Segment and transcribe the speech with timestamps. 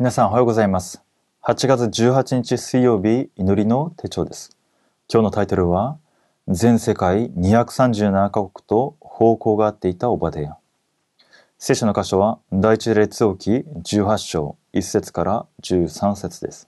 [0.00, 1.02] 皆さんおはようございます。
[1.42, 4.56] 8月18日水曜日祈りの手帳です。
[5.12, 5.98] 今日のタイトルは
[6.48, 10.56] 全世界237カ国と方向が合っていたオバデヤ。
[11.58, 16.66] 聖書の箇所は第一列王記18章1節から13節です。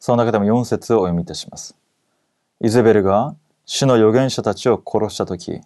[0.00, 1.76] その中でも4節をお読みいたします。
[2.62, 3.36] イゼベルが
[3.66, 5.60] 主の預言者たちを殺したとき、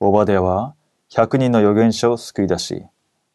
[0.00, 0.74] オバデヤは
[1.12, 2.84] 100人の預言者を救い出し、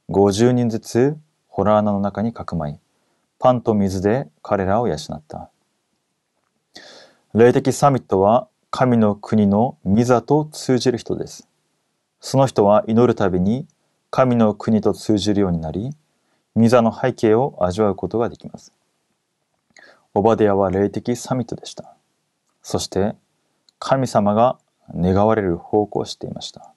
[0.10, 1.18] 50人ずつ
[1.62, 2.80] ホラー穴の中にかくまい、
[3.38, 5.52] パンと水で彼らを養った。
[7.36, 11.48] 霊的サミットは神の国のミザと通じる人です。
[12.20, 13.68] その人は祈るたびに
[14.10, 15.92] 神の国と通じるようになり、
[16.56, 18.74] ミザの背景を味わうことができます。
[20.16, 21.96] オバデヤは霊的サミットでした。
[22.64, 23.14] そして
[23.78, 24.58] 神様が
[24.96, 26.74] 願われる方向を知っていました。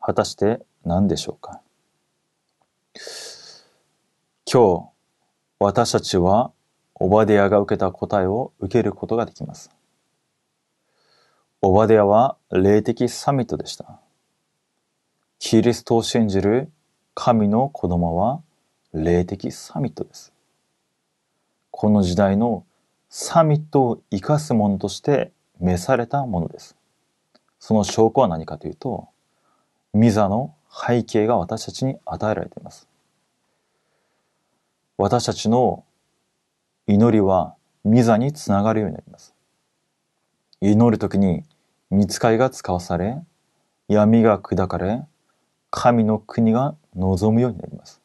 [0.00, 1.60] 果たして何でしょうか
[4.48, 4.90] 今日、
[5.58, 6.52] 私たちは
[6.94, 9.72] オバデヤが受けた答えを受けることができます。
[11.62, 13.98] オバデヤは霊的サミットでした。
[15.40, 16.70] キリストを信じる
[17.12, 18.40] 神の子供は
[18.94, 20.32] 霊的サミットです。
[21.72, 22.64] この時代の
[23.10, 26.76] サミットを生かすものとして召されたものです。
[27.58, 29.08] その証拠は何かというと、
[29.92, 32.86] ミザの背景が私たちに与えられています。
[34.98, 35.84] 私たちの
[36.86, 39.34] 祈りはミザにつながるようになります。
[40.60, 41.44] 祈るときに
[41.90, 43.22] 見つかりが使わされ、
[43.88, 45.02] 闇が砕かれ、
[45.70, 48.00] 神の国が望むようになります。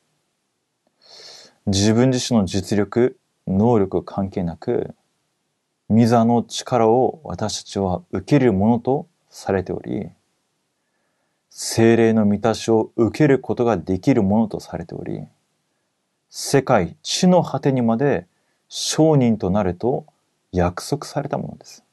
[1.65, 4.93] 自分自身の実力、能力関係なく、
[5.87, 10.09] ミザの力を私たちは受けるものとされており、
[11.49, 15.27] 精霊の満たしを受けることができるものとされており、
[16.33, 18.25] 世界地の果てにまで
[18.69, 20.05] 商人となると
[20.53, 21.83] 約束されたものです。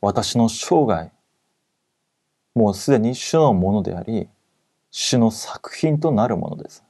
[0.00, 1.10] 私の生涯、
[2.54, 4.28] もうすでに主のものであり、
[4.92, 6.84] 主の作品となるものです。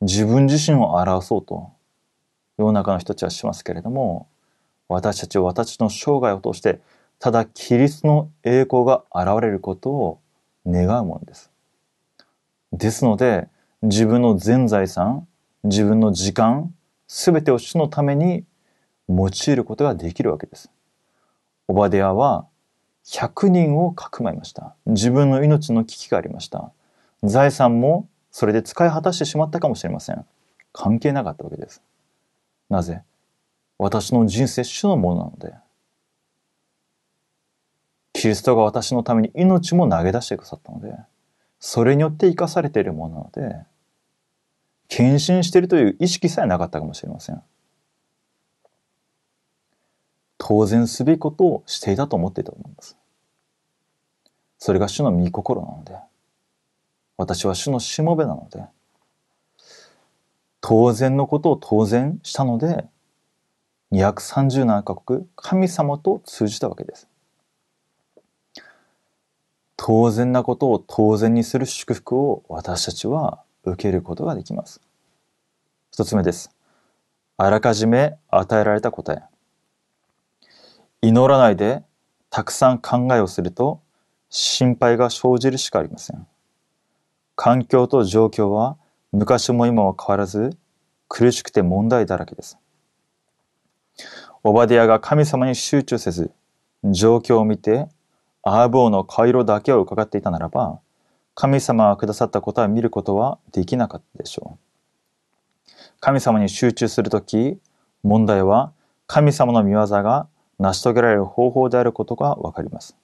[0.00, 1.70] 自分自身を表そうと、
[2.56, 4.28] 世の中の人たちはしますけれども、
[4.88, 6.80] 私たちは私の生涯を通して、
[7.18, 10.20] ただキリストの栄光が現れることを
[10.66, 11.50] 願うものです。
[12.72, 13.48] ですので、
[13.84, 15.28] 自分の全財産、
[15.62, 16.74] 自分の時間、
[17.06, 18.44] すべてを主のために
[19.10, 20.70] 用いることができるわけです。
[21.68, 22.46] オバデヤは
[23.04, 24.74] 100人をかくまいました。
[24.86, 26.72] 自分の命の危機がありました。
[27.22, 30.24] 財産もそれで使い果たしてしまったかもしれません。
[30.72, 31.82] 関係なかったわけです。
[32.70, 33.02] なぜ？
[33.76, 35.54] 私の人生主のものなので。
[38.14, 40.94] キリストが私のために命も投げ出してくださったので、
[41.60, 43.66] それによって生かされているものなので、
[44.88, 47.42] 献身しているという意識さえなかったかもしれません。
[50.38, 52.96] 当然すべきことをしていたと思っていたと思います。
[54.58, 55.96] それが主の御心なので、
[57.16, 58.64] 私は主のしもべなので、
[60.60, 62.86] 当然のことを当然したので、
[63.92, 67.08] 237カ国、神様と通じたわけです。
[69.76, 74.80] 当然なことを当然にする祝福を私たちは受けることができます。
[75.90, 76.50] 一つ目です。
[77.36, 79.22] あらかじめ与えられた答え。
[81.02, 81.82] 祈らないで
[82.30, 83.80] たくさん考えをすると
[84.30, 86.26] 心配が生じるしかありません。
[87.36, 88.76] 環境と状況は
[89.12, 90.56] 昔も今は変わらず
[91.08, 92.58] 苦しくて問題だらけです。
[94.42, 96.32] オバディアが神様に集中せず
[96.84, 97.88] 状況を見て
[98.42, 100.80] アーブ王の顔色だけを伺っていたならば
[101.34, 105.70] 神様がくださったことは見ることはできなかったでしょう。
[106.00, 107.58] 神様に集中するとき
[108.02, 108.72] 問題は
[109.06, 110.28] 神様の見業が
[110.58, 112.96] 成し遂げられる方法であることがわかります。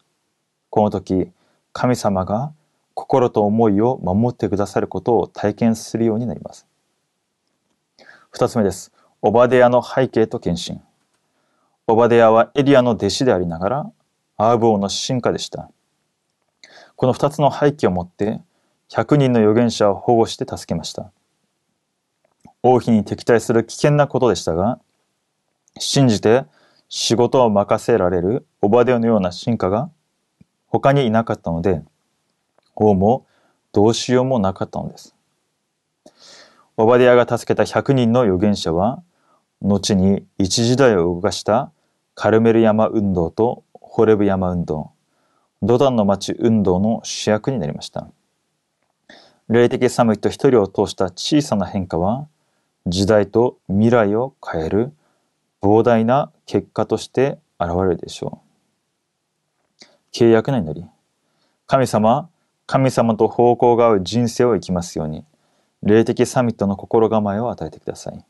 [0.70, 1.30] この時、
[1.72, 2.52] 神様が
[2.94, 6.66] 心と思いを守ってくださることを体験するようになります。
[8.30, 8.92] 二つ目です。
[9.22, 10.80] オバデヤの背景と献身。
[11.86, 13.92] オバデヤはエリアの弟子でありながら、
[14.36, 15.70] アーブ王の進化でした。
[17.00, 18.42] この二つの背景を持って、
[18.90, 21.10] 100人の預言者を保護して助けました。
[22.62, 24.78] 王妃に敵対する危険なことでしたが、
[25.78, 26.44] 信じて
[26.90, 29.88] 仕事を任せられるオバデオのような進化が
[30.66, 31.82] 他にいなかったので、
[32.76, 33.24] 王も
[33.72, 35.14] どうしようもなかったのです。
[36.76, 39.02] オバデヤが助けた100人の預言者は、
[39.62, 41.72] 後に一時代を動かした
[42.14, 44.90] カルメル山運動とホレブ山運動、
[45.62, 48.08] ドダンの町運動の主役になりました。
[49.48, 52.28] 霊的サミット一人を通した小さな変化は、
[52.86, 54.92] 時代と未来を変える
[55.60, 58.40] 膨大な結果として現れるでしょ
[59.82, 59.84] う。
[60.12, 60.86] 契約内のり。
[61.66, 62.30] 神様、
[62.66, 65.24] 神様と方向が合う人生を生きますように、
[65.82, 68.24] 霊的サミットの心構えを与えてください。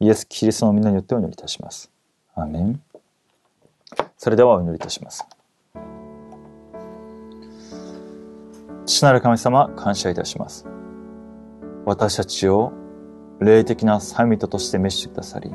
[0.00, 1.90] イエス・キリストの皆によってお祈りいたします。
[2.34, 2.82] アーメン。
[4.18, 5.24] それではお祈りいたします。
[8.84, 10.66] 父なる神様、感謝いたします。
[11.84, 12.72] 私たちを
[13.40, 15.52] 霊的なサミットとして召してくださり、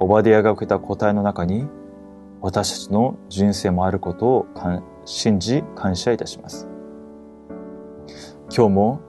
[0.00, 1.66] オバディアが受けた答えの中に、
[2.40, 4.46] 私たちの人生もあることを
[5.04, 6.68] 信じ感謝いたします。
[8.54, 9.00] 今日も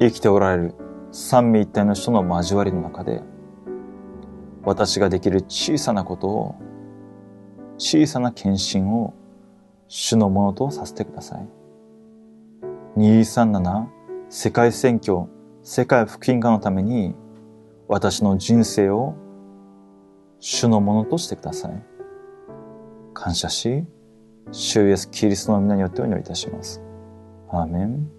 [0.00, 0.74] 生きておられる
[1.12, 3.22] 三位一体の人の交わりの中で、
[4.64, 6.54] 私ができる小さなことを、
[7.78, 9.14] 小さな献身を
[9.86, 11.63] 主のものとさせてください。
[12.96, 13.88] 237
[14.28, 15.26] 世界選挙、
[15.62, 17.14] 世界福音化のために
[17.88, 19.14] 私の人生を
[20.38, 21.82] 主のものとしてください。
[23.12, 23.84] 感謝し、
[24.52, 26.82] 主イエスキリストの皆によってお祈りいたします。
[27.50, 28.13] アーメン。